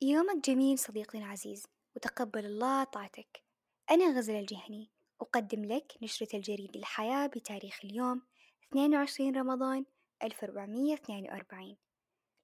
[0.00, 3.42] يومك جميل صديقي العزيز وتقبل الله طاعتك.
[3.90, 8.22] أنا غزل الجهني أقدم لك نشرة الجريد الحياة بتاريخ اليوم
[8.68, 9.84] 22 رمضان
[10.22, 11.76] 1442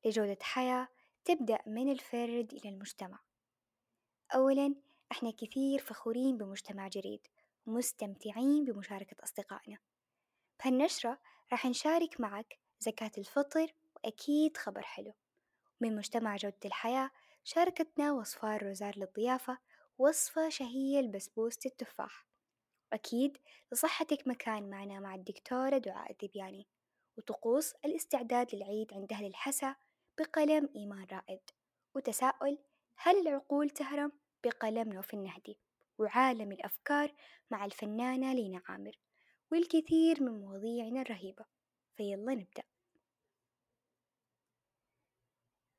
[0.04, 0.88] لجودة حياة
[1.24, 3.18] تبدأ من الفرد إلى المجتمع.
[4.34, 4.74] أولا
[5.12, 7.26] إحنا كثير فخورين بمجتمع جريد
[7.66, 9.78] ومستمتعين بمشاركة أصدقائنا.
[10.60, 11.18] بهالنشرة
[11.52, 15.12] راح نشارك معك زكاة الفطر وأكيد خبر حلو.
[15.80, 17.10] من مجتمع جودة الحياة
[17.44, 19.58] شاركتنا وصفار روزار للضيافة
[19.98, 22.26] وصفة شهية لبسبوسة التفاح.
[22.92, 23.38] أكيد
[23.72, 26.68] لصحتك مكان معنا مع الدكتورة دعاء الذبياني.
[27.18, 29.76] وطقوس الاستعداد للعيد عند أهل الحسا
[30.18, 31.40] بقلم إيمان رائد.
[31.94, 32.58] وتساؤل
[32.96, 34.12] هل العقول تهرم
[34.44, 35.58] بقلم نوف النهدي؟
[35.98, 37.14] وعالم الأفكار
[37.50, 38.98] مع الفنانة لينا عامر
[39.52, 41.44] والكثير من مواضيعنا الرهيبة.
[41.96, 42.71] فيلا نبدأ.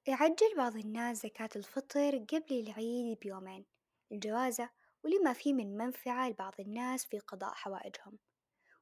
[0.08, 3.66] يعجل بعض الناس زكاة الفطر قبل العيد بيومين
[4.12, 4.70] الجوازة
[5.04, 8.18] ولما فيه من منفعة لبعض الناس في قضاء حوائجهم.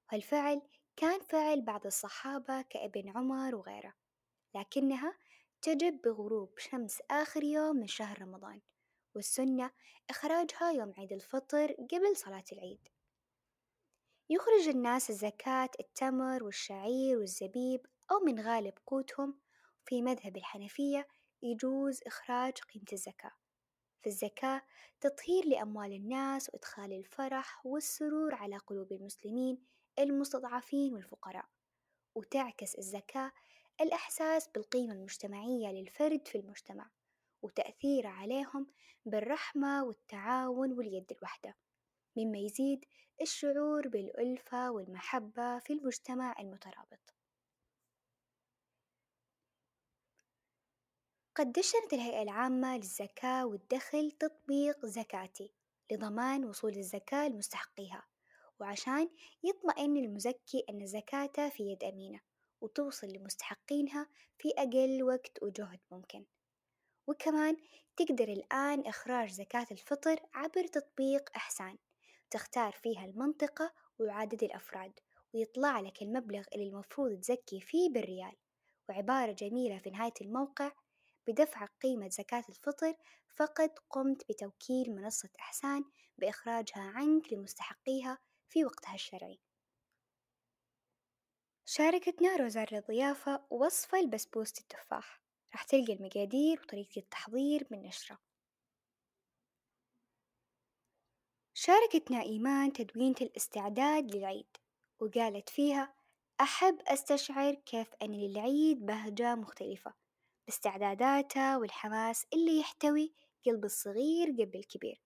[0.08, 0.62] وهالفعل
[0.96, 3.94] كان فعل بعض الصحابة كابن عمر وغيره
[4.56, 5.18] لكنها
[5.62, 8.62] تجب بغروب شمس آخر يوم من شهر رمضان
[9.16, 9.72] والسنة
[10.10, 12.88] إخراجها يوم عيد الفطر قبل صلاة العيد.
[14.30, 19.40] يخرج الناس الزكاة التمر والشعير والزبيب أو من غالب قوتهم
[19.86, 21.08] في مذهب الحنفية
[21.42, 23.32] يجوز إخراج قيمة الزكاة،
[24.04, 24.62] فالزكاة
[25.02, 29.66] تطهير لأموال الناس وإدخال الفرح والسرور على قلوب المسلمين
[30.00, 31.46] المستضعفين والفقراء،
[32.16, 33.32] وتعكس الزكاة
[33.82, 36.90] الإحساس بالقيمة المجتمعية للفرد في المجتمع،
[37.42, 38.68] وتأثيره عليهم
[39.06, 41.56] بالرحمة والتعاون واليد الوحدة،
[42.18, 42.86] مما يزيد
[43.22, 47.21] الشعور بالألفة والمحبة في المجتمع المترابط.
[51.36, 55.54] قد دشنت الهيئة العامة للزكاة والدخل تطبيق زكاتي
[55.92, 58.08] لضمان وصول الزكاة لمستحقيها
[58.60, 59.10] وعشان
[59.44, 62.20] يطمئن المزكي أن زكاته في يد أمينة
[62.62, 66.26] وتوصل لمستحقينها في أقل وقت وجهد ممكن.
[67.08, 67.58] وكمان
[67.98, 71.78] تقدر الآن إخراج زكاة الفطر عبر تطبيق إحسان
[72.32, 75.00] تختار فيها المنطقة وعدد الأفراد
[75.34, 78.36] ويطلع لك المبلغ اللي المفروض تزكي فيه بالريال
[78.90, 80.72] وعبارة جميلة في نهاية الموقع
[81.28, 82.94] بدفع قيمة زكاة الفطر
[83.36, 85.84] فقد قمت بتوكيل منصة إحسان
[86.18, 88.18] بإخراجها عنك لمستحقيها
[88.50, 89.40] في وقتها الشرعي.
[91.66, 95.22] شاركتنا روزار الضيافة وصفة لبسبوسة التفاح.
[95.54, 98.20] راح تلقى المقادير وطريقة التحضير بالنشرة
[101.54, 104.58] شاركتنا إيمان تدوينة الاستعداد للعيد
[105.00, 105.94] وقالت فيها
[106.42, 109.94] أحب أستشعر كيف أن للعيد بهجة مختلفة
[110.52, 113.14] باستعداداته والحماس اللي يحتوي
[113.46, 115.02] قلب الصغير قبل الكبير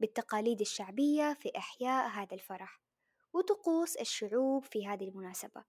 [0.00, 2.80] بالتقاليد الشعبية في إحياء هذا الفرح
[3.32, 5.64] وطقوس الشعوب في هذه المناسبة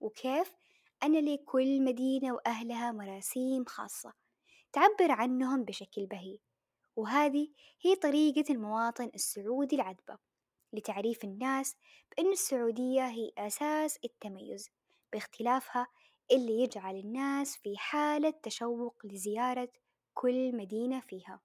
[0.00, 0.54] وكيف
[1.02, 4.12] أن لكل مدينة وأهلها مراسيم خاصة
[4.72, 6.38] تعبر عنهم بشكل بهي
[6.96, 7.48] وهذه
[7.82, 10.18] هي طريقة المواطن السعودي العذبة
[10.72, 11.76] لتعريف الناس
[12.10, 14.70] بأن السعودية هي أساس التميز
[15.12, 15.86] باختلافها
[16.32, 19.68] اللي يجعل الناس في حالة تشوق لزيارة
[20.14, 21.40] كل مدينة فيها.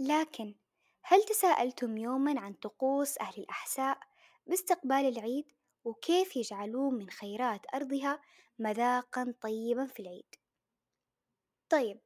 [0.00, 0.54] لكن
[1.02, 3.98] هل تساءلتم يوما عن طقوس أهل الأحساء
[4.46, 5.44] باستقبال العيد؟
[5.84, 8.20] وكيف يجعلون من خيرات أرضها
[8.58, 10.34] مذاقا طيبا في العيد؟
[11.70, 12.00] طيب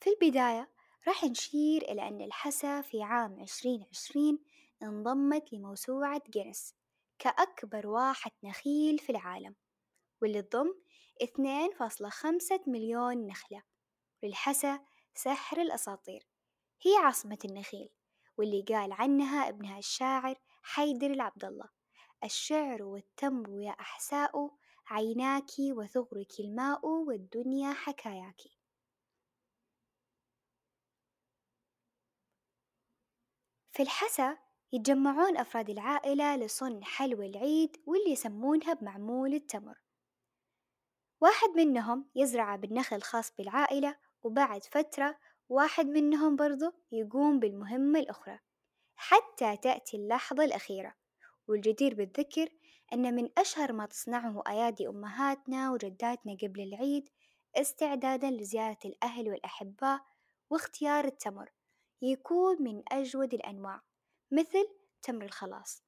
[0.00, 0.70] في البداية
[1.08, 4.38] راح نشير إلى أن الحسا في عام عشرين عشرين
[4.82, 6.74] انضمت لموسوعة جينيس
[7.18, 9.54] كأكبر واحة نخيل في العالم.
[10.22, 10.74] واللي تضم
[11.22, 13.62] اثنين فاصلة خمسة مليون نخلة
[14.22, 14.80] والحسا
[15.14, 16.26] سحر الأساطير.
[16.82, 17.88] هي عاصمة النخيل
[18.38, 21.68] واللي قال عنها ابنها الشاعر حيدر العبد الله
[22.24, 24.50] الشعر والتمر يا أحساء
[24.86, 28.40] عيناك وثغرك الماء والدنيا حكاياك.
[33.72, 34.38] في الحسا
[34.72, 39.85] يتجمعون أفراد العائلة لصنع حلوى العيد واللي يسمونها بمعمول التمر.
[41.20, 45.18] واحد منهم يزرع بالنخل الخاص بالعائلة وبعد فترة
[45.48, 48.38] واحد منهم برضو يقوم بالمهمة الأخرى
[48.96, 50.94] حتى تأتي اللحظة الأخيرة.
[51.48, 52.48] والجدير بالذكر
[52.92, 57.08] أن من أشهر ما تصنعه أيادي أمهاتنا وجداتنا قبل العيد
[57.56, 60.00] استعدادا لزيارة الأهل والأحباء
[60.50, 61.52] واختيار التمر
[62.02, 63.82] يكون من أجود الأنواع
[64.30, 64.66] مثل
[65.02, 65.85] تمر الخلاص.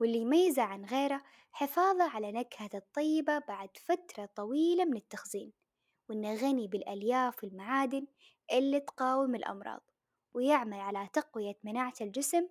[0.00, 1.22] واللي يميزه عن غيره
[1.52, 5.52] حفاظه على نكهته الطيبة بعد فترة طويلة من التخزين
[6.08, 8.06] وإنه غني بالألياف والمعادن
[8.52, 9.90] اللي تقاوم الأمراض
[10.34, 12.48] ويعمل على تقوية مناعة الجسم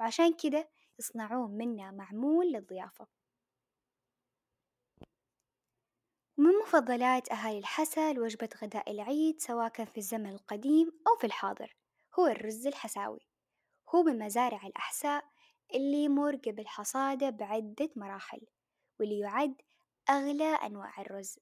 [0.00, 0.68] وعشان كده
[0.98, 3.06] يصنعون منه معمول للضيافة.
[6.36, 11.76] من مفضلات أهالي الحسا لوجبة غداء العيد سواء كان في الزمن القديم أو في الحاضر
[12.18, 13.28] هو الرز الحساوي.
[13.94, 15.24] هو من مزارع الأحساء
[15.74, 18.40] اللي يمر قبل حصاده بعدة مراحل
[19.00, 19.62] واللي يعد
[20.10, 21.38] أغلى أنواع الرز.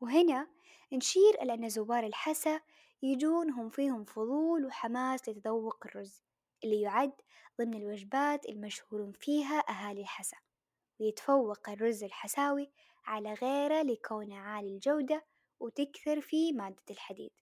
[0.00, 0.48] وهنا
[0.92, 2.60] نشير إلى أن زوار الحسا
[3.02, 6.22] يجون هم فيهم فضول وحماس لتذوق الرز
[6.64, 7.12] اللي يعد
[7.60, 10.36] ضمن الوجبات المشهورون فيها أهالي الحسا.
[11.00, 12.70] ويتفوق الرز الحساوي
[13.04, 15.24] على غيره لكونه عالي الجودة
[15.60, 17.32] وتكثر فيه مادة الحديد.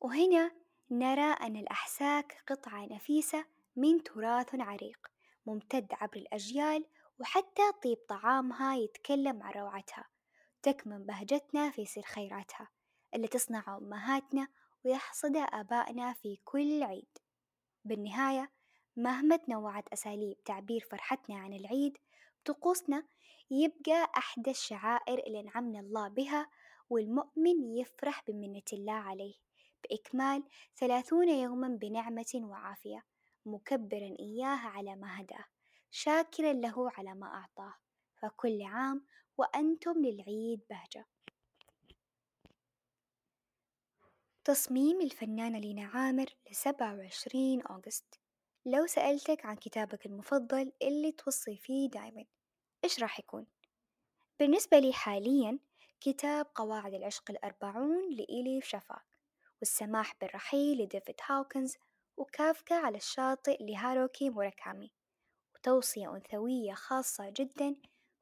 [0.00, 0.63] وهنا
[0.98, 3.44] نرى أن الأحساك قطعة نفيسة
[3.76, 5.10] من تراث عريق
[5.46, 6.84] ممتد عبر الأجيال
[7.20, 10.08] وحتى طيب طعامها يتكلم عن روعتها
[10.62, 12.68] تكمن بهجتنا في سر خيراتها
[13.14, 14.48] اللي تصنعها أمهاتنا
[14.84, 17.18] ويحصدها آبائنا في كل عيد.
[17.84, 18.50] بالنهاية
[18.96, 21.98] مهما تنوعت أساليب تعبير فرحتنا عن العيد
[22.44, 23.04] طقوسنا
[23.50, 26.50] يبقى أحدى الشعائر اللي أنعمنا الله بها
[26.90, 29.34] والمؤمن يفرح بمنة الله عليه.
[29.84, 30.42] بإكمال
[30.76, 33.04] ثلاثون يوما بنعمة وعافية
[33.46, 35.44] مكبرا إياه على ما هداه
[35.90, 37.74] شاكرا له على ما أعطاه.
[38.16, 39.06] فكل عام
[39.38, 41.06] وأنتم للعيد بهجة.
[44.44, 48.20] تصميم الفنانة لينا عامر لسبعة وعشرين أغسطس
[48.66, 52.24] لو سألتك عن كتابك المفضل اللي توصي فيه دايما
[52.84, 53.46] إيش راح يكون؟
[54.40, 55.58] بالنسبة لي حاليا
[56.00, 59.13] كتاب قواعد العشق الأربعون لإيليف شافاك
[59.60, 61.76] والسماح بالرحيل لديفيد هاوكنز
[62.16, 64.90] وكافكا على الشاطئ لهاروكي موراكامي.
[65.54, 67.76] وتوصية أنثوية خاصة جدا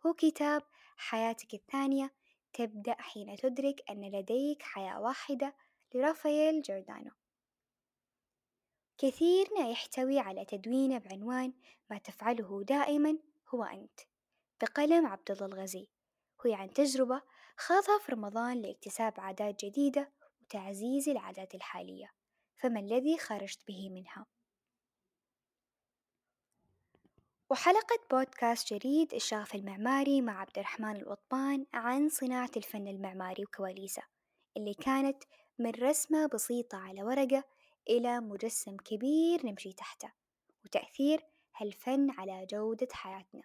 [0.07, 0.63] هو كتاب
[0.97, 2.11] حياتك الثانية
[2.53, 5.55] تبدأ حين تدرك أن لديك حياة واحدة
[5.95, 7.11] لرافائيل جوردانو.
[8.99, 11.53] كثيرنا يحتوي على تدوينه بعنوان
[11.91, 13.19] ما تفعله دائما
[13.55, 14.01] هو أنت
[14.63, 15.89] بقلم عبد الله الغزي.
[16.47, 17.23] هو عن تجربة
[17.57, 20.13] خاضها في رمضان لاكتساب عادات جديدة
[20.53, 22.11] وتعزيز العادات الحالية
[22.57, 24.27] فما الذي خرجت به منها؟
[27.51, 34.03] وحلقة بودكاست جديد الشغف المعماري مع عبد الرحمن الوطبان عن صناعة الفن المعماري وكواليسه
[34.57, 35.25] اللي كانت
[35.59, 37.45] من رسمة بسيطة على ورقة
[37.89, 40.13] إلى مجسم كبير نمشي تحته
[40.65, 41.21] وتأثير
[41.57, 43.43] هالفن على جودة حياتنا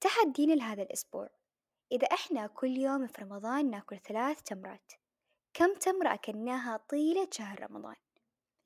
[0.00, 1.28] تحدينا لهذا الأسبوع
[1.92, 4.92] إذا إحنا كل يوم في رمضان ناكل ثلاث تمرات
[5.54, 7.96] كم تمرة أكلناها طيلة شهر رمضان؟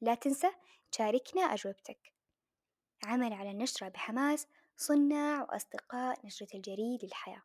[0.00, 0.50] لا تنسى
[0.92, 2.12] تشاركنا أجوبتك
[3.04, 4.46] عمل على النشرة بحماس
[4.76, 7.42] صناع وأصدقاء نشرة الجريد للحياة